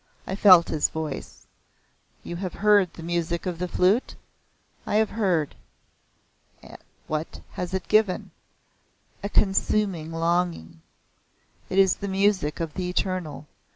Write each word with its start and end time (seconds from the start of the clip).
I 0.25 0.35
felt 0.35 0.69
his 0.69 0.89
voice. 0.89 1.45
"You 2.23 2.35
have 2.37 2.55
heard 2.55 2.91
the 2.93 3.03
music 3.03 3.45
of 3.45 3.59
the 3.59 3.67
Flute?" 3.67 4.15
"I 4.87 4.95
have 4.95 5.11
heard." 5.11 5.53
"What 7.05 7.41
has 7.51 7.75
it 7.75 7.87
given?" 7.87 8.31
"A 9.21 9.29
consuming 9.29 10.11
longing." 10.11 10.81
"It 11.69 11.77
is 11.77 11.97
the 11.97 12.07
music 12.07 12.59
of 12.59 12.73
the 12.73 12.89
Eternal. 12.89 13.45